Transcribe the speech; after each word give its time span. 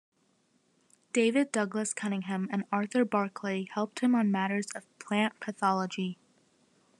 David 1.13 1.51
Douglas 1.51 1.93
Cunningham 1.93 2.49
and 2.51 2.63
Arthur 2.71 3.05
Barclay 3.05 3.65
helped 3.71 3.99
him 3.99 4.15
on 4.15 4.31
matters 4.31 4.65
of 4.73 4.83
plant 4.97 5.39
pathology. 5.39 6.17